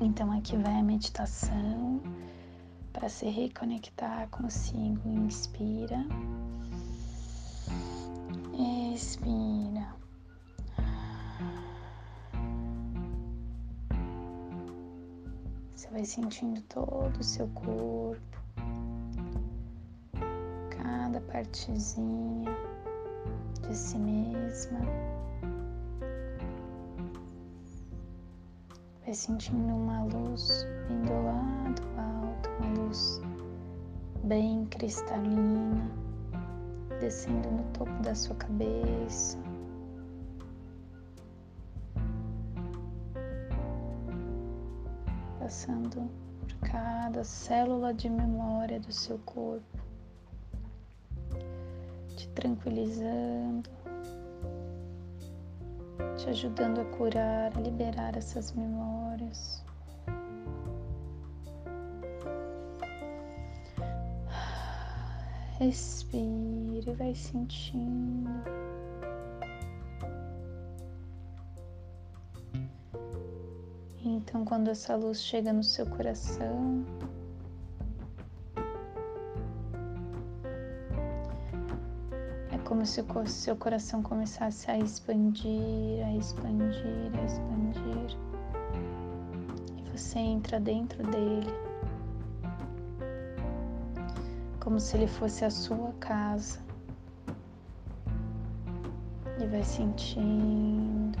Então 0.00 0.30
aqui 0.30 0.56
vai 0.58 0.78
a 0.78 0.82
meditação 0.82 2.00
para 2.92 3.08
se 3.08 3.28
reconectar 3.28 4.28
consigo. 4.28 5.08
Inspira. 5.08 6.04
Expira. 8.94 9.94
Você 15.74 15.88
vai 15.90 16.04
sentindo 16.04 16.60
todo 16.62 17.18
o 17.18 17.22
seu 17.22 17.48
corpo, 17.48 18.42
cada 20.70 21.20
partezinha 21.20 22.50
de 23.62 23.74
si 23.74 23.98
mesma. 23.98 24.80
Vai 29.06 29.14
sentindo 29.14 29.72
uma 29.72 30.02
luz 30.02 30.66
vindo 30.88 31.12
lá 31.12 31.72
do 31.76 32.00
alto, 32.00 32.50
uma 32.58 32.82
luz 32.82 33.20
bem 34.24 34.66
cristalina, 34.66 35.88
descendo 36.98 37.48
no 37.52 37.62
topo 37.72 37.92
da 38.02 38.16
sua 38.16 38.34
cabeça. 38.34 39.38
Passando 45.38 46.10
por 46.40 46.68
cada 46.68 47.22
célula 47.22 47.94
de 47.94 48.10
memória 48.10 48.80
do 48.80 48.90
seu 48.90 49.20
corpo, 49.20 49.78
te 52.16 52.26
tranquilizando, 52.30 53.70
te 56.26 56.30
ajudando 56.30 56.80
a 56.80 56.84
curar, 56.86 57.56
a 57.56 57.60
liberar 57.60 58.16
essas 58.16 58.52
memórias. 58.52 59.64
Respire, 65.60 66.92
vai 66.98 67.14
sentindo. 67.14 68.28
Então, 74.04 74.44
quando 74.44 74.68
essa 74.68 74.96
luz 74.96 75.22
chega 75.22 75.52
no 75.52 75.62
seu 75.62 75.86
coração, 75.86 76.84
se 82.86 83.00
o 83.00 83.26
seu 83.26 83.56
coração 83.56 84.00
começasse 84.02 84.70
a 84.70 84.78
expandir, 84.78 86.06
a 86.06 86.14
expandir, 86.14 87.10
a 87.18 87.24
expandir. 87.24 88.16
E 89.76 89.90
você 89.90 90.18
entra 90.18 90.60
dentro 90.60 91.04
dele, 91.08 91.52
como 94.60 94.78
se 94.78 94.96
ele 94.96 95.08
fosse 95.08 95.44
a 95.44 95.50
sua 95.50 95.92
casa. 95.98 96.60
E 99.40 99.46
vai 99.46 99.64
sentindo, 99.64 101.18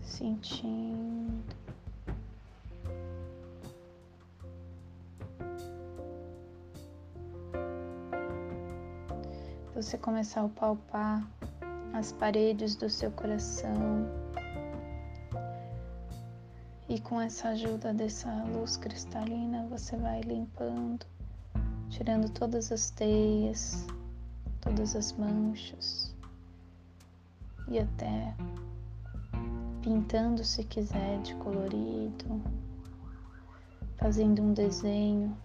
sentindo. 0.00 1.09
Você 9.90 9.98
começar 9.98 10.44
a 10.44 10.48
palpar 10.48 11.28
as 11.92 12.12
paredes 12.12 12.76
do 12.76 12.88
seu 12.88 13.10
coração. 13.10 14.06
E 16.88 17.00
com 17.00 17.20
essa 17.20 17.48
ajuda 17.48 17.92
dessa 17.92 18.32
luz 18.44 18.76
cristalina, 18.76 19.66
você 19.68 19.96
vai 19.96 20.20
limpando, 20.20 21.04
tirando 21.88 22.30
todas 22.30 22.70
as 22.70 22.90
teias, 22.90 23.84
todas 24.60 24.94
as 24.94 25.10
manchas 25.14 26.14
e 27.66 27.80
até 27.80 28.32
pintando 29.82 30.44
se 30.44 30.62
quiser 30.62 31.20
de 31.22 31.34
colorido, 31.34 32.40
fazendo 33.96 34.40
um 34.40 34.52
desenho 34.52 35.36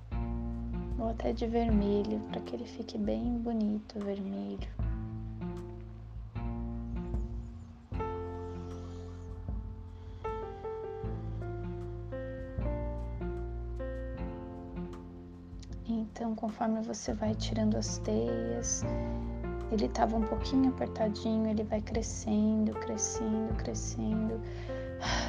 ou 0.97 1.09
até 1.09 1.33
de 1.33 1.45
vermelho, 1.45 2.19
para 2.29 2.41
que 2.41 2.55
ele 2.55 2.65
fique 2.65 2.97
bem 2.97 3.37
bonito 3.37 3.99
vermelho. 3.99 4.67
Então, 15.87 16.33
conforme 16.33 16.81
você 16.81 17.13
vai 17.13 17.35
tirando 17.35 17.75
as 17.75 17.97
teias, 17.99 18.83
ele 19.71 19.85
estava 19.85 20.15
um 20.15 20.21
pouquinho 20.21 20.69
apertadinho, 20.69 21.47
ele 21.47 21.63
vai 21.63 21.81
crescendo, 21.81 22.71
crescendo, 22.73 23.53
crescendo. 23.55 24.39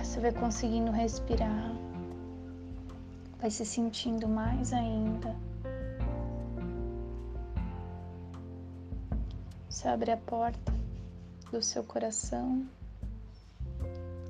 Você 0.03 0.21
vai 0.21 0.33
conseguindo 0.33 0.93
respirar, 0.93 1.73
vai 3.39 3.51
se 3.51 3.67
sentindo 3.67 4.29
mais 4.29 4.73
ainda. 4.73 5.35
Você 9.87 9.91
abre 9.93 10.11
a 10.11 10.17
porta 10.17 10.73
do 11.53 11.63
seu 11.63 11.85
coração, 11.85 12.67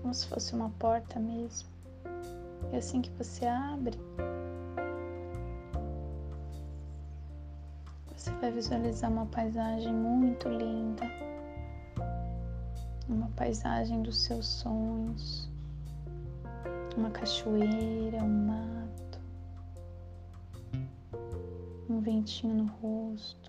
como 0.02 0.12
se 0.12 0.26
fosse 0.26 0.54
uma 0.54 0.68
porta 0.68 1.18
mesmo. 1.18 1.66
E 2.70 2.76
assim 2.76 3.00
que 3.00 3.08
você 3.12 3.46
abre, 3.46 3.98
você 8.14 8.30
vai 8.32 8.52
visualizar 8.52 9.10
uma 9.10 9.24
paisagem 9.24 9.94
muito 9.94 10.46
linda, 10.46 11.04
uma 13.08 13.30
paisagem 13.30 14.02
dos 14.02 14.24
seus 14.24 14.46
sonhos, 14.46 15.48
uma 16.98 17.08
cachoeira, 17.08 18.22
um 18.22 18.46
mato, 18.46 19.20
um 21.88 21.98
ventinho 22.00 22.56
no 22.56 22.66
rosto. 22.66 23.45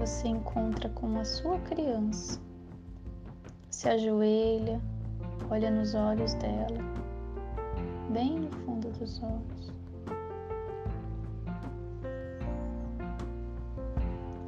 Você 0.00 0.28
encontra 0.28 0.88
com 0.88 1.20
a 1.20 1.24
sua 1.26 1.60
criança, 1.60 2.40
se 3.70 3.86
ajoelha, 3.86 4.80
olha 5.50 5.70
nos 5.70 5.94
olhos 5.94 6.32
dela, 6.36 6.78
bem 8.10 8.40
no 8.40 8.50
fundo 8.50 8.90
dos 8.92 9.22
olhos. 9.22 9.74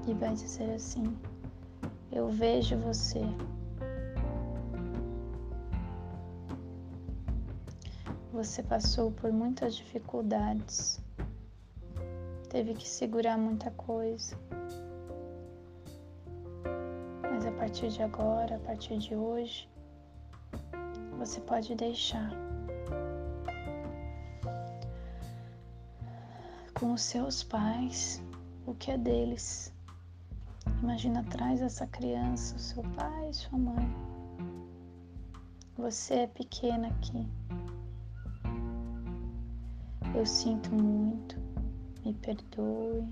E 0.08 0.14
vai 0.14 0.32
dizer 0.32 0.72
assim: 0.72 1.14
Eu 2.10 2.30
vejo 2.30 2.78
você. 2.78 3.20
Você 8.32 8.62
passou 8.62 9.10
por 9.10 9.30
muitas 9.30 9.76
dificuldades, 9.76 10.98
teve 12.48 12.72
que 12.72 12.88
segurar 12.88 13.36
muita 13.36 13.70
coisa 13.72 14.34
partir 17.72 17.88
de 17.88 18.02
agora, 18.02 18.56
a 18.56 18.58
partir 18.58 18.98
de 18.98 19.14
hoje, 19.14 19.66
você 21.18 21.40
pode 21.40 21.74
deixar 21.74 22.30
com 26.74 26.92
os 26.92 27.00
seus 27.00 27.42
pais 27.42 28.22
o 28.66 28.74
que 28.74 28.90
é 28.90 28.98
deles. 28.98 29.72
Imagina 30.82 31.20
atrás 31.20 31.62
essa 31.62 31.86
criança, 31.86 32.56
o 32.56 32.58
seu 32.58 32.82
pai 32.94 33.32
sua 33.32 33.58
mãe. 33.58 33.96
Você 35.78 36.12
é 36.12 36.26
pequena 36.26 36.88
aqui. 36.88 37.26
Eu 40.14 40.26
sinto 40.26 40.74
muito, 40.74 41.40
me 42.04 42.12
perdoe. 42.12 43.08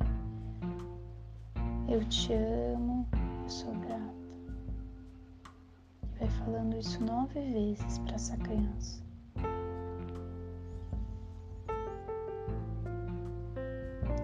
Eu 1.88 2.04
te 2.10 2.34
amo, 2.34 3.08
eu 3.44 3.48
sou 3.48 3.79
falando 6.30 6.76
isso 6.78 7.02
nove 7.04 7.40
vezes 7.40 7.98
para 8.00 8.14
essa 8.14 8.36
criança. 8.38 9.02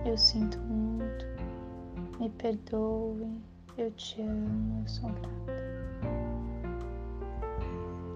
Eu 0.05 0.17
sinto 0.17 0.59
muito, 0.59 1.27
me 2.21 2.31
perdoe, 2.31 3.41
eu 3.77 3.91
te 3.93 4.23
amo, 4.23 4.83
eu 4.83 4.89
sou 4.89 5.11
grata. 5.11 5.57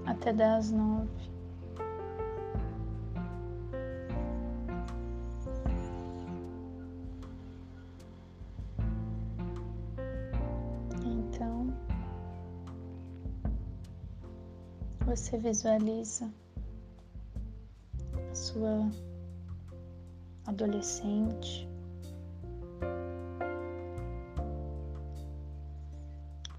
Até 0.07 0.33
das 0.33 0.71
nove. 0.71 1.30
Você 15.21 15.37
visualiza 15.37 16.33
a 18.31 18.35
sua 18.35 18.91
adolescente. 20.47 21.69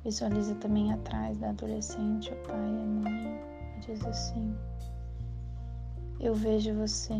Visualiza 0.03 0.53
também 0.55 0.93
atrás 0.93 1.39
da 1.39 1.49
adolescente 1.49 2.31
o 2.31 2.35
pai 2.43 2.59
e 2.59 2.81
a 2.81 2.85
mãe. 2.85 3.41
Diz 3.79 4.05
assim: 4.05 4.55
Eu 6.19 6.35
vejo 6.35 6.71
você. 6.75 7.15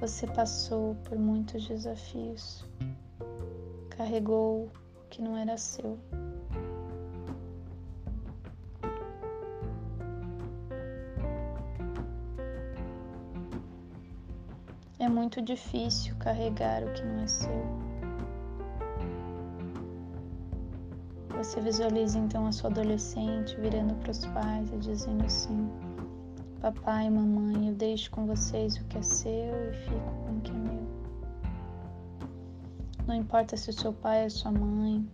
Você 0.00 0.26
passou 0.28 0.94
por 1.04 1.18
muitos 1.18 1.68
desafios, 1.68 2.64
carregou 3.90 4.72
o 4.96 5.08
que 5.10 5.20
não 5.20 5.36
era 5.36 5.58
seu. 5.58 5.98
É 15.04 15.08
muito 15.08 15.42
difícil 15.42 16.16
carregar 16.16 16.82
o 16.82 16.90
que 16.94 17.02
não 17.02 17.20
é 17.20 17.26
seu. 17.26 17.62
Você 21.36 21.60
visualiza 21.60 22.18
então 22.18 22.46
a 22.46 22.52
sua 22.52 22.70
adolescente 22.70 23.54
virando 23.60 23.94
para 23.96 24.12
os 24.12 24.24
pais 24.28 24.72
e 24.72 24.78
dizendo 24.78 25.22
assim: 25.26 25.68
Papai 26.58 27.10
mamãe, 27.10 27.68
eu 27.68 27.74
deixo 27.74 28.10
com 28.12 28.24
vocês 28.24 28.78
o 28.78 28.84
que 28.84 28.96
é 28.96 29.02
seu 29.02 29.70
e 29.70 29.74
fico 29.74 30.10
com 30.24 30.38
o 30.38 30.40
que 30.40 30.52
é 30.52 30.54
meu. 30.54 30.86
Não 33.06 33.14
importa 33.14 33.58
se 33.58 33.68
o 33.68 33.74
seu 33.74 33.92
pai 33.92 34.24
ou 34.24 34.30
sua 34.30 34.52
mãe 34.52 35.06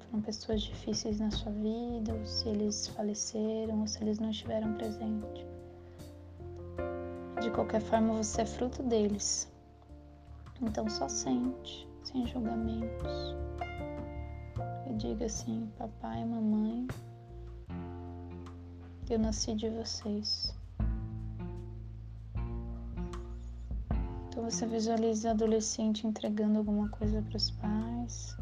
foram 0.00 0.22
pessoas 0.22 0.62
difíceis 0.62 1.20
na 1.20 1.30
sua 1.30 1.52
vida, 1.52 2.12
ou 2.12 2.26
se 2.26 2.48
eles 2.48 2.88
faleceram, 2.88 3.82
ou 3.82 3.86
se 3.86 4.02
eles 4.02 4.18
não 4.18 4.30
estiveram 4.30 4.72
presentes. 4.72 5.55
De 7.46 7.52
qualquer 7.52 7.80
forma, 7.80 8.12
você 8.14 8.42
é 8.42 8.44
fruto 8.44 8.82
deles. 8.82 9.48
Então 10.60 10.90
só 10.90 11.08
sente, 11.08 11.88
sem 12.02 12.26
julgamentos. 12.26 13.36
E 14.90 14.92
diga 14.94 15.26
assim: 15.26 15.70
Papai, 15.78 16.24
mamãe, 16.24 16.88
eu 19.08 19.20
nasci 19.20 19.54
de 19.54 19.70
vocês. 19.70 20.58
Então 24.28 24.42
você 24.42 24.66
visualiza 24.66 25.28
a 25.28 25.30
adolescente 25.30 26.04
entregando 26.04 26.58
alguma 26.58 26.88
coisa 26.88 27.22
para 27.22 27.36
os 27.36 27.52
pais, 27.52 28.36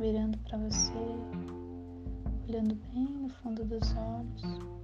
virando 0.00 0.36
para 0.38 0.58
você, 0.58 0.92
olhando 2.48 2.74
bem 2.74 3.04
no 3.04 3.28
fundo 3.28 3.64
dos 3.64 3.94
olhos 3.96 4.81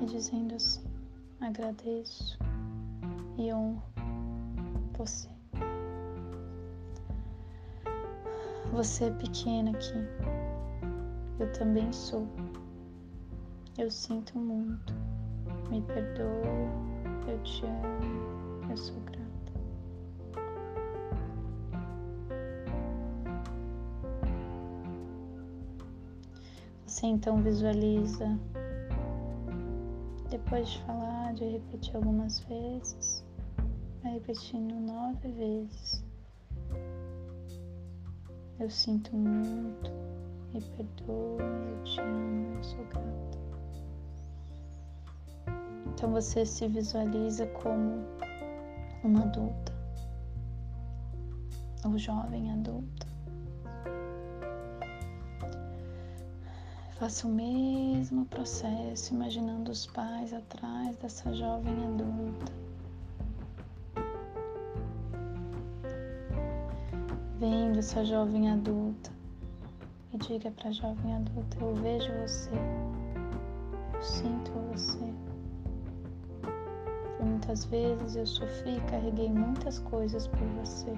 e 0.00 0.06
dizendo 0.06 0.54
assim: 0.54 0.84
agradeço 1.40 2.38
e 3.36 3.52
honro 3.52 3.82
você. 4.96 5.28
Você 8.72 9.04
é 9.04 9.10
pequena 9.10 9.70
aqui, 9.70 9.94
eu 11.40 11.50
também 11.52 11.92
sou. 11.92 12.28
Eu 13.78 13.90
sinto 13.90 14.36
muito, 14.36 14.92
me 15.70 15.80
perdoa, 15.82 16.42
eu 17.28 17.42
te 17.42 17.64
amo, 17.64 18.70
eu 18.70 18.76
sou 18.76 19.00
grata. 19.02 19.18
Você 26.84 27.06
então 27.06 27.40
visualiza 27.40 28.38
depois 30.48 30.70
de 30.70 30.82
falar, 30.84 31.34
de 31.34 31.44
repetir 31.44 31.94
algumas 31.94 32.40
vezes, 32.40 33.22
vai 34.02 34.14
repetindo 34.14 34.74
nove 34.76 35.28
vezes. 35.32 36.02
Eu 38.58 38.70
sinto 38.70 39.14
muito, 39.14 39.90
me 40.54 40.62
perdoe, 40.62 41.42
eu 41.70 41.84
te 41.84 42.00
amo, 42.00 42.56
eu 42.56 42.64
sou 42.64 42.84
grata. 42.86 43.38
Então 45.88 46.12
você 46.12 46.46
se 46.46 46.66
visualiza 46.66 47.46
como 47.48 48.06
uma 49.04 49.24
adulta, 49.24 49.72
ou 51.84 51.98
jovem 51.98 52.50
adulta. 52.52 52.97
Faça 56.98 57.28
o 57.28 57.30
mesmo 57.30 58.24
processo, 58.24 59.14
imaginando 59.14 59.70
os 59.70 59.86
pais 59.86 60.34
atrás 60.34 60.96
dessa 60.96 61.32
jovem 61.32 61.72
adulta. 61.86 62.52
Vendo 67.38 67.78
essa 67.78 68.04
jovem 68.04 68.50
adulta 68.50 69.12
e 70.12 70.18
diga 70.18 70.50
para 70.50 70.70
a 70.70 70.72
jovem 70.72 71.14
adulta: 71.14 71.56
Eu 71.60 71.72
vejo 71.76 72.12
você, 72.14 72.50
eu 73.94 74.02
sinto 74.02 74.50
você. 74.72 75.14
Por 77.16 77.26
muitas 77.26 77.64
vezes 77.66 78.16
eu 78.16 78.26
sofri 78.26 78.76
e 78.76 78.90
carreguei 78.90 79.30
muitas 79.30 79.78
coisas 79.78 80.26
por 80.26 80.48
você. 80.60 80.92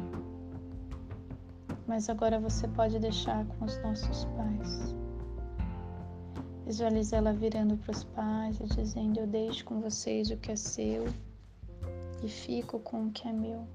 Mas 1.86 2.08
agora 2.08 2.40
você 2.40 2.66
pode 2.68 2.98
deixar 2.98 3.44
com 3.44 3.66
os 3.66 3.76
nossos 3.82 4.24
pais. 4.24 4.99
Visualize 6.70 7.12
ela 7.12 7.32
virando 7.32 7.76
para 7.78 7.90
os 7.90 8.04
pais 8.04 8.60
e 8.60 8.64
dizendo: 8.76 9.18
Eu 9.18 9.26
deixo 9.26 9.64
com 9.64 9.80
vocês 9.80 10.30
o 10.30 10.36
que 10.36 10.52
é 10.52 10.54
seu 10.54 11.04
e 12.22 12.28
fico 12.28 12.78
com 12.78 13.06
o 13.06 13.10
que 13.10 13.26
é 13.26 13.32
meu. 13.32 13.66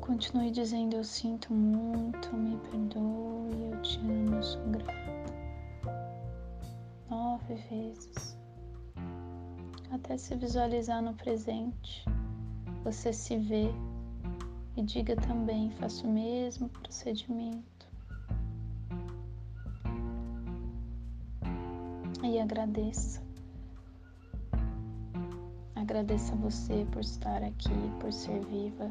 Continue 0.00 0.50
dizendo: 0.50 0.96
Eu 0.96 1.04
sinto 1.04 1.52
muito, 1.52 2.34
me 2.34 2.56
perdoe, 2.70 3.72
eu 3.72 3.82
te 3.82 3.98
amo, 3.98 4.36
eu 4.36 4.42
sou 4.42 4.62
grata. 4.68 4.94
Nove 7.10 7.54
vezes. 7.68 8.38
Até 9.90 10.16
se 10.16 10.34
visualizar 10.34 11.02
no 11.02 11.12
presente, 11.12 12.02
você 12.82 13.12
se 13.12 13.36
vê 13.36 13.68
e 14.78 14.82
diga 14.82 15.14
também: 15.14 15.70
Faço 15.72 16.06
o 16.06 16.10
mesmo 16.10 16.70
procedimento. 16.70 17.73
E 22.26 22.40
agradeça. 22.40 23.22
Agradeça 25.76 26.34
você 26.36 26.86
por 26.90 27.00
estar 27.00 27.42
aqui, 27.42 27.74
por 28.00 28.12
ser 28.12 28.40
viva. 28.46 28.90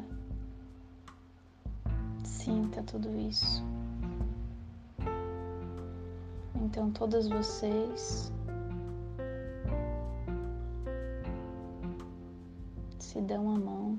Sinta 2.22 2.82
tudo 2.84 3.08
isso. 3.18 3.64
Então, 6.54 6.90
todas 6.92 7.28
vocês 7.28 8.32
se 12.98 13.20
dão 13.20 13.54
a 13.54 13.58
mão 13.58 13.98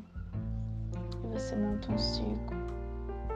e 1.23 1.27
você 1.27 1.55
monta 1.55 1.91
um 1.91 1.97
círculo 1.97 2.61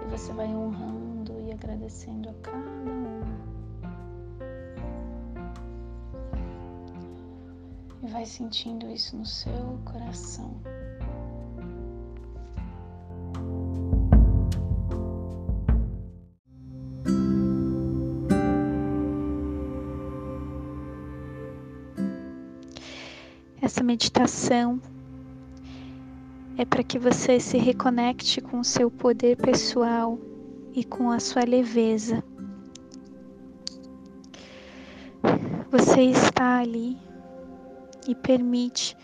e 0.06 0.10
você 0.10 0.32
vai 0.34 0.48
honrando 0.48 1.39
e 1.41 1.51
agradecendo 1.51 2.29
a 2.29 2.34
cada 2.36 2.69
vai 8.10 8.25
sentindo 8.25 8.89
isso 8.89 9.16
no 9.16 9.25
seu 9.25 9.80
coração. 9.86 10.60
Essa 23.62 23.84
meditação 23.84 24.82
é 26.58 26.66
para 26.66 26.84
que 26.84 26.98
você 26.98 27.39
se 27.39 27.58
reconecte 27.58 28.42
com 28.42 28.60
o 28.60 28.63
seu 28.63 28.89
poder 28.89 29.38
pessoal 29.38 30.18
e 30.74 30.84
com 30.84 31.12
a 31.12 31.20
sua 31.20 31.44
leveza. 31.44 32.24
Você 35.70 36.01
está 36.01 36.58
ali 36.58 36.98
e 38.10 38.16
permite 38.16 38.98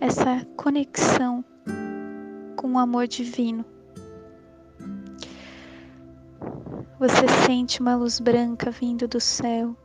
essa 0.00 0.46
conexão 0.56 1.44
com 2.54 2.74
o 2.74 2.78
amor 2.78 3.08
divino. 3.08 3.64
Você 7.00 7.26
sente 7.44 7.80
uma 7.80 7.96
luz 7.96 8.20
branca 8.20 8.70
vindo 8.70 9.08
do 9.08 9.20
céu. 9.20 9.76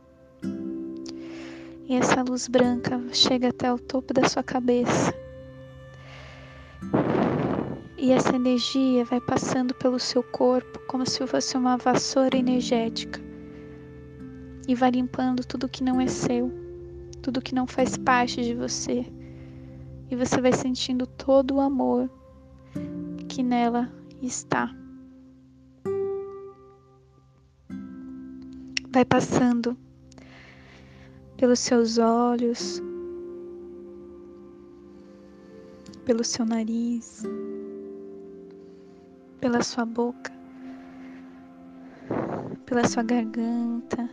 E 1.88 1.96
essa 1.96 2.22
luz 2.22 2.46
branca 2.46 3.02
chega 3.12 3.48
até 3.48 3.70
o 3.72 3.80
topo 3.80 4.14
da 4.14 4.28
sua 4.28 4.44
cabeça. 4.44 5.12
E 7.98 8.12
essa 8.12 8.36
energia 8.36 9.04
vai 9.04 9.20
passando 9.20 9.74
pelo 9.74 9.98
seu 9.98 10.22
corpo 10.22 10.78
como 10.86 11.04
se 11.04 11.26
fosse 11.26 11.56
uma 11.56 11.76
vassoura 11.76 12.36
energética. 12.36 13.20
E 14.68 14.74
vai 14.76 14.92
limpando 14.92 15.44
tudo 15.44 15.68
que 15.68 15.82
não 15.82 16.00
é 16.00 16.06
seu, 16.06 16.61
tudo 17.22 17.40
que 17.40 17.54
não 17.54 17.66
faz 17.66 17.96
parte 17.96 18.42
de 18.42 18.54
você. 18.54 19.06
E 20.10 20.16
você 20.16 20.40
vai 20.40 20.52
sentindo 20.52 21.06
todo 21.06 21.54
o 21.54 21.60
amor 21.60 22.10
que 23.28 23.42
nela 23.42 23.90
está. 24.20 24.74
Vai 28.90 29.04
passando 29.06 29.76
pelos 31.38 31.60
seus 31.60 31.96
olhos, 31.96 32.82
pelo 36.04 36.22
seu 36.22 36.44
nariz, 36.44 37.22
pela 39.40 39.62
sua 39.62 39.86
boca, 39.86 40.30
pela 42.66 42.86
sua 42.86 43.02
garganta, 43.02 44.10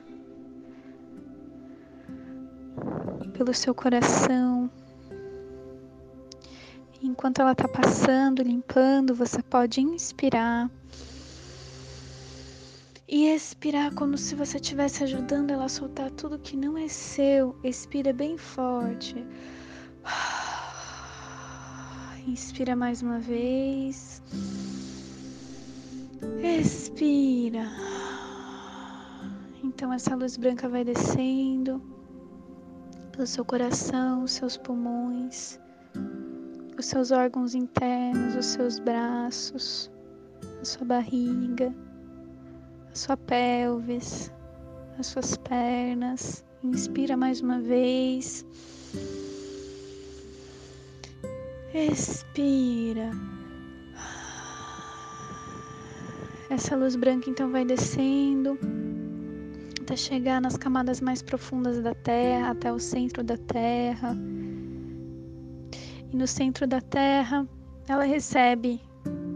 pelo 3.40 3.54
seu 3.54 3.74
coração. 3.74 4.70
Enquanto 7.02 7.40
ela 7.40 7.54
está 7.54 7.70
passando, 7.70 8.44
limpando, 8.44 9.16
você 9.16 9.42
pode 9.42 9.80
inspirar 9.80 10.70
e 13.08 13.28
expirar 13.28 13.94
como 13.94 14.18
se 14.18 14.36
você 14.36 14.58
estivesse 14.58 15.06
ajudando 15.06 15.52
ela 15.52 15.66
a 15.66 15.70
soltar 15.70 16.12
tudo 16.12 16.38
que 16.38 16.58
não 16.58 16.78
é 16.78 16.90
seu. 16.90 17.58
Expira 17.64 18.12
bem 18.12 18.38
forte. 18.38 19.26
Inspira 22.28 22.76
mais 22.76 23.02
uma 23.02 23.20
vez. 23.20 24.22
Expira. 26.44 27.72
Então 29.64 29.94
essa 29.94 30.14
luz 30.14 30.36
branca 30.36 30.68
vai 30.68 30.84
descendo 30.84 31.99
pelo 33.20 33.28
seu 33.28 33.44
coração, 33.44 34.26
seus 34.26 34.56
pulmões, 34.56 35.60
os 36.78 36.86
seus 36.86 37.12
órgãos 37.12 37.54
internos, 37.54 38.34
os 38.34 38.46
seus 38.46 38.80
braços, 38.80 39.92
a 40.62 40.64
sua 40.64 40.86
barriga, 40.86 41.76
a 42.90 42.96
sua 42.96 43.18
pelvis, 43.18 44.32
as 44.98 45.08
suas 45.08 45.36
pernas. 45.36 46.46
Inspira 46.64 47.18
mais 47.18 47.42
uma 47.42 47.60
vez. 47.60 48.46
Expira. 51.74 53.12
Essa 56.50 56.78
luz 56.78 56.96
branca 56.96 57.30
então 57.30 57.52
vai 57.52 57.66
descendo 57.66 58.58
até 59.90 59.96
chegar 59.96 60.40
nas 60.40 60.56
camadas 60.56 61.02
mais 61.02 61.20
profundas 61.24 61.82
da 61.82 61.96
Terra, 61.96 62.52
até 62.52 62.72
o 62.72 62.78
centro 62.78 63.24
da 63.24 63.36
Terra. 63.36 64.16
E 66.12 66.16
no 66.16 66.28
centro 66.28 66.68
da 66.68 66.80
Terra, 66.80 67.48
ela 67.88 68.04
recebe 68.04 68.80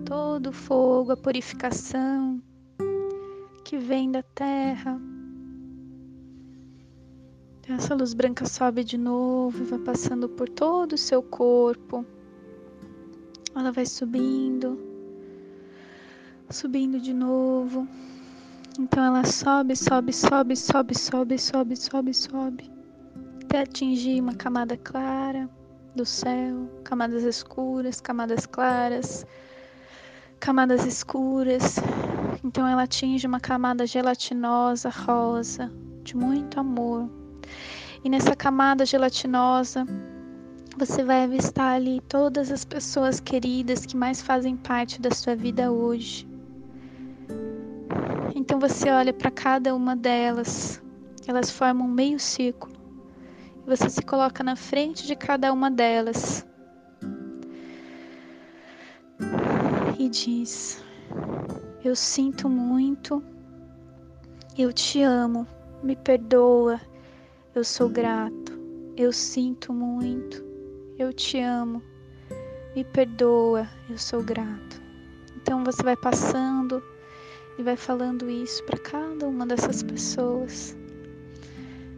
todo 0.05 0.51
o 0.51 0.53
fogo, 0.53 1.12
a 1.12 1.17
purificação 1.17 2.39
que 3.65 3.79
vem 3.79 4.12
da 4.12 4.22
Terra. 4.22 5.01
Essa 7.67 7.95
luz 7.95 8.13
branca 8.13 8.45
sobe 8.45 8.83
de 8.83 8.98
novo 8.98 9.63
e 9.63 9.65
vai 9.65 9.79
passando 9.79 10.29
por 10.29 10.48
todo 10.48 10.93
o 10.93 10.98
seu 11.00 11.24
corpo. 11.24 12.05
Ela 13.55 13.72
vai 13.72 13.88
subindo 13.88 14.77
subindo 16.48 17.00
de 17.00 17.13
novo. 17.13 17.88
Então 18.80 19.03
ela 19.03 19.24
sobe, 19.24 19.75
sobe, 19.75 20.12
sobe, 20.12 20.56
sobe, 20.56 20.98
sobe, 20.98 21.38
sobe, 21.38 21.75
sobe, 21.77 22.13
sobe, 22.13 22.72
até 23.44 23.62
atingir 23.62 24.20
uma 24.20 24.34
camada 24.34 24.75
clara 24.75 25.48
do 25.96 26.03
céu, 26.03 26.68
camadas 26.84 27.22
escuras, 27.22 28.01
camadas 28.01 28.48
claras, 28.48 29.27
camadas 30.39 30.86
escuras. 30.88 31.75
Então 32.44 32.68
ela 32.68 32.84
atinge 32.84 33.27
uma 33.27 33.39
camada 33.39 33.86
gelatinosa, 33.86 34.89
rosa, 34.89 35.72
de 36.03 36.18
muito 36.18 36.60
amor. 36.60 37.08
E 38.03 38.10
nessa 38.10 38.36
camada 38.36 38.88
gelatinosa, 38.88 39.86
você 40.75 41.03
vai 41.03 41.25
avistar 41.25 41.75
ali 41.75 42.01
todas 42.10 42.51
as 42.51 42.65
pessoas 42.65 43.20
queridas 43.20 43.86
que 43.86 43.96
mais 43.96 44.20
fazem 44.20 44.58
parte 44.58 45.00
da 45.00 45.12
sua 45.12 45.36
vida 45.36 45.72
hoje. 45.72 46.32
Então 48.43 48.59
você 48.59 48.89
olha 48.89 49.13
para 49.13 49.31
cada 49.31 49.73
uma 49.73 49.95
delas, 49.95 50.83
elas 51.25 51.50
formam 51.50 51.88
um 51.88 51.89
meio 51.89 52.19
círculo. 52.19 52.73
E 53.65 53.69
você 53.69 53.89
se 53.89 54.01
coloca 54.01 54.43
na 54.43 54.57
frente 54.57 55.07
de 55.07 55.15
cada 55.15 55.53
uma 55.53 55.71
delas. 55.71 56.45
E 59.97 60.09
diz: 60.09 60.83
Eu 61.85 61.95
sinto 61.95 62.50
muito, 62.50 63.23
eu 64.57 64.73
te 64.73 65.01
amo, 65.01 65.47
me 65.81 65.95
perdoa, 65.95 66.81
eu 67.55 67.63
sou 67.63 67.88
grato, 67.88 68.59
eu 68.97 69.13
sinto 69.13 69.71
muito, 69.71 70.43
eu 71.00 71.13
te 71.13 71.39
amo, 71.39 71.81
me 72.75 72.83
perdoa, 72.83 73.69
eu 73.89 73.97
sou 73.97 74.21
grato. 74.21 74.81
Então 75.38 75.63
você 75.63 75.81
vai 75.81 75.95
passando 75.95 76.83
e 77.57 77.63
vai 77.63 77.75
falando 77.75 78.29
isso 78.29 78.63
para 78.63 78.77
cada 78.79 79.27
uma 79.27 79.45
dessas 79.45 79.83
pessoas. 79.83 80.75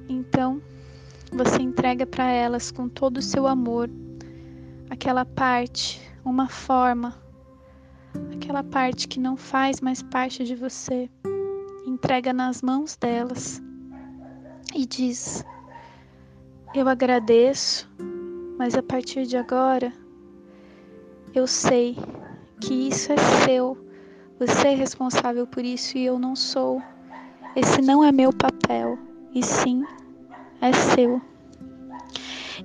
Então, 0.09 0.61
você 1.31 1.61
entrega 1.61 2.05
para 2.05 2.29
elas 2.29 2.71
com 2.71 2.87
todo 2.87 3.17
o 3.17 3.21
seu 3.21 3.47
amor 3.47 3.89
aquela 4.89 5.25
parte, 5.25 6.01
uma 6.23 6.47
forma, 6.47 7.15
aquela 8.33 8.63
parte 8.63 9.07
que 9.07 9.19
não 9.19 9.35
faz 9.35 9.81
mais 9.81 10.01
parte 10.01 10.43
de 10.43 10.55
você. 10.55 11.09
Entrega 11.85 12.33
nas 12.33 12.61
mãos 12.61 12.95
delas 12.95 13.61
e 14.73 14.85
diz: 14.85 15.43
Eu 16.73 16.87
agradeço, 16.87 17.89
mas 18.57 18.75
a 18.75 18.83
partir 18.83 19.25
de 19.25 19.37
agora 19.37 19.93
eu 21.33 21.45
sei 21.47 21.97
que 22.61 22.73
isso 22.87 23.11
é 23.11 23.17
seu 23.45 23.84
você 24.37 24.67
é 24.69 24.75
responsável 24.75 25.47
por 25.47 25.63
isso 25.63 25.97
e 25.97 26.05
eu 26.05 26.19
não 26.19 26.35
sou. 26.35 26.81
Esse 27.55 27.81
não 27.81 28.03
é 28.03 28.11
meu 28.11 28.33
papel, 28.33 28.99
e 29.33 29.41
sim 29.41 29.85
é 30.59 30.73
seu. 30.73 31.21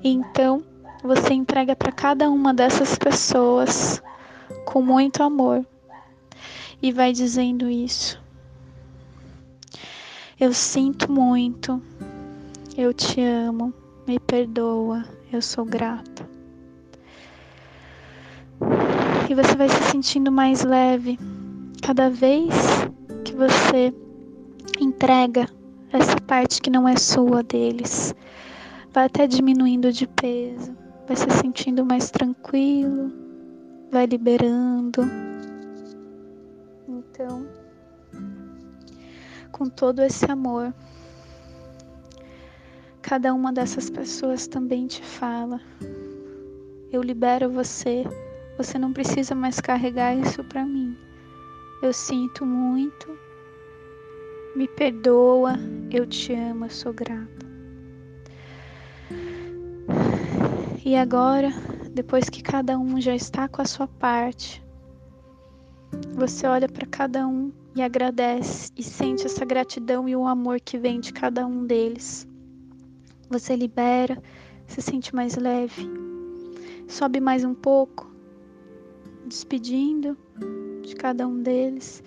Então, 0.02 0.64
você 1.02 1.32
entrega 1.32 1.76
para 1.76 1.92
cada 1.92 2.28
uma 2.28 2.52
dessas 2.52 2.98
pessoas 2.98 4.02
com 4.64 4.82
muito 4.82 5.22
amor 5.22 5.64
e 6.82 6.90
vai 6.90 7.12
dizendo 7.12 7.70
isso. 7.70 8.20
Eu 10.40 10.52
sinto 10.52 11.12
muito, 11.12 11.80
eu 12.76 12.92
te 12.92 13.20
amo, 13.20 13.72
me 14.08 14.18
perdoa, 14.18 15.04
eu 15.32 15.40
sou 15.40 15.64
grata. 15.64 16.28
E 19.28 19.34
você 19.34 19.54
vai 19.54 19.68
se 19.68 19.82
sentindo 19.84 20.32
mais 20.32 20.64
leve 20.64 21.16
Cada 21.82 22.10
vez 22.10 22.52
que 23.24 23.34
você 23.34 23.92
entrega 24.78 25.48
essa 25.90 26.20
parte 26.20 26.60
que 26.60 26.70
não 26.70 26.86
é 26.86 26.96
sua 26.96 27.42
deles, 27.42 28.14
vai 28.92 29.06
até 29.06 29.26
diminuindo 29.26 29.90
de 29.90 30.06
peso, 30.06 30.76
vai 31.06 31.16
se 31.16 31.28
sentindo 31.40 31.84
mais 31.84 32.10
tranquilo, 32.10 33.10
vai 33.90 34.06
liberando. 34.06 35.02
Então, 36.86 37.46
com 39.50 39.66
todo 39.66 40.02
esse 40.02 40.30
amor, 40.30 40.74
cada 43.00 43.32
uma 43.32 43.52
dessas 43.52 43.88
pessoas 43.88 44.46
também 44.46 44.86
te 44.86 45.02
fala: 45.02 45.60
Eu 46.92 47.02
libero 47.02 47.50
você, 47.50 48.04
você 48.56 48.78
não 48.78 48.92
precisa 48.92 49.34
mais 49.34 49.60
carregar 49.60 50.14
isso 50.14 50.44
para 50.44 50.64
mim. 50.64 51.09
Eu 51.82 51.94
sinto 51.94 52.44
muito. 52.44 53.18
Me 54.54 54.68
perdoa. 54.68 55.54
Eu 55.90 56.06
te 56.06 56.34
amo. 56.34 56.66
Eu 56.66 56.70
sou 56.70 56.92
grata. 56.92 57.46
E 60.84 60.94
agora, 60.94 61.48
depois 61.94 62.28
que 62.28 62.42
cada 62.42 62.78
um 62.78 63.00
já 63.00 63.14
está 63.14 63.48
com 63.48 63.62
a 63.62 63.64
sua 63.64 63.86
parte, 63.86 64.62
você 66.14 66.46
olha 66.46 66.68
para 66.68 66.86
cada 66.86 67.26
um 67.26 67.50
e 67.74 67.80
agradece 67.80 68.70
e 68.76 68.82
sente 68.82 69.24
essa 69.24 69.44
gratidão 69.44 70.08
e 70.08 70.14
o 70.14 70.26
amor 70.26 70.60
que 70.60 70.76
vem 70.76 71.00
de 71.00 71.12
cada 71.12 71.46
um 71.46 71.64
deles. 71.64 72.26
Você 73.30 73.56
libera, 73.56 74.22
se 74.66 74.82
sente 74.82 75.14
mais 75.14 75.36
leve, 75.36 75.88
sobe 76.88 77.20
mais 77.20 77.44
um 77.44 77.54
pouco, 77.54 78.10
despedindo 79.26 80.16
de 80.80 80.94
cada 80.94 81.26
um 81.26 81.42
deles. 81.42 82.02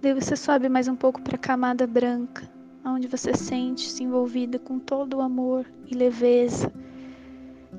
Daí 0.00 0.14
você 0.14 0.36
sobe 0.36 0.68
mais 0.68 0.88
um 0.88 0.96
pouco 0.96 1.20
para 1.22 1.36
a 1.36 1.38
camada 1.38 1.86
branca, 1.86 2.48
onde 2.84 3.08
você 3.08 3.34
sente-se 3.34 4.02
envolvida 4.02 4.58
com 4.58 4.78
todo 4.78 5.18
o 5.18 5.20
amor 5.20 5.66
e 5.86 5.94
leveza 5.94 6.72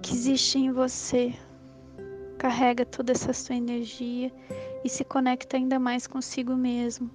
que 0.02 0.14
existe 0.14 0.58
em 0.58 0.72
você. 0.72 1.34
Carrega 2.38 2.86
toda 2.86 3.12
essa 3.12 3.34
sua 3.34 3.56
energia 3.56 4.32
e 4.84 4.90
se 4.90 5.04
conecta 5.04 5.58
ainda 5.58 5.80
mais 5.80 6.08
consigo 6.08 6.56
mesmo. 6.56 7.10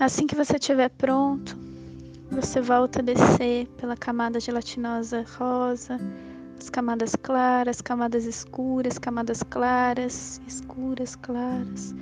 Assim 0.00 0.26
que 0.26 0.34
você 0.34 0.56
estiver 0.56 0.90
pronto, 0.90 1.56
você 2.30 2.60
volta 2.60 3.00
a 3.00 3.02
descer 3.02 3.66
pela 3.78 3.96
camada 3.96 4.38
gelatinosa 4.38 5.24
rosa, 5.38 5.98
as 6.58 6.68
camadas 6.68 7.14
claras, 7.14 7.80
camadas 7.80 8.24
escuras, 8.24 8.98
camadas 8.98 9.42
claras, 9.42 10.40
escuras, 10.46 11.14
claras. 11.16 11.94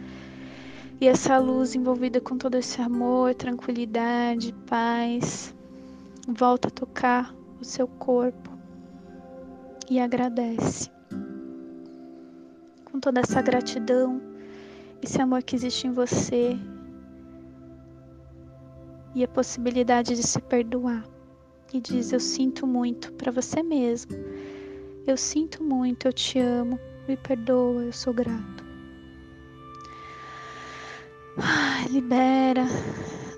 E 1.00 1.06
essa 1.06 1.38
luz 1.38 1.75
envolvida 1.75 2.20
com 2.20 2.38
todo 2.38 2.54
esse 2.54 2.80
amor, 2.80 3.34
tranquilidade, 3.34 4.54
paz, 4.66 5.54
volta 6.26 6.68
a 6.68 6.70
tocar 6.70 7.34
o 7.60 7.64
seu 7.64 7.86
corpo 7.86 8.50
e 9.90 10.00
agradece. 10.00 10.90
Com 12.90 12.98
toda 12.98 13.20
essa 13.20 13.42
gratidão, 13.42 14.22
esse 15.02 15.20
amor 15.20 15.42
que 15.42 15.54
existe 15.54 15.86
em 15.86 15.92
você 15.92 16.56
e 19.14 19.22
a 19.22 19.28
possibilidade 19.28 20.14
de 20.14 20.22
se 20.22 20.40
perdoar. 20.40 21.04
E 21.72 21.80
diz: 21.80 22.12
Eu 22.12 22.20
sinto 22.20 22.66
muito 22.66 23.12
para 23.14 23.30
você 23.30 23.62
mesmo. 23.62 24.12
Eu 25.06 25.16
sinto 25.16 25.62
muito, 25.62 26.06
eu 26.08 26.12
te 26.12 26.38
amo. 26.40 26.80
Me 27.06 27.16
perdoa, 27.16 27.84
eu 27.84 27.92
sou 27.92 28.12
grato. 28.12 28.64
Libera 31.90 32.64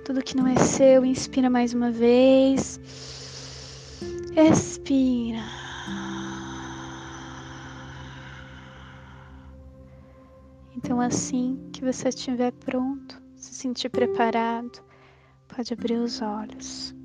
tudo 0.08 0.22
que 0.22 0.34
não 0.34 0.46
é 0.46 0.56
seu. 0.56 1.04
Inspira 1.04 1.50
mais 1.50 1.75
uma 1.75 1.90
vez. 1.90 2.80
Expira. 4.34 5.42
Então, 10.75 10.98
assim 10.98 11.68
que 11.72 11.84
você 11.84 12.08
estiver 12.08 12.52
pronto, 12.52 13.20
se 13.37 13.52
sentir 13.52 13.90
preparado, 13.90 14.80
pode 15.46 15.75
abrir 15.75 15.96
os 15.98 16.22
olhos. 16.22 16.98